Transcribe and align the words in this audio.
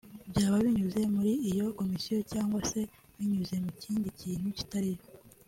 byaba 0.31 0.57
binyuze 0.65 0.99
muri 1.15 1.33
iyo 1.51 1.65
komisiyo 1.79 2.17
cyangwa 2.31 2.59
se 2.69 2.81
binyuze 3.17 3.55
mu 3.65 3.71
kindi 3.81 4.07
kintu 4.21 4.47
kitari 4.59 4.89
yo 4.95 5.03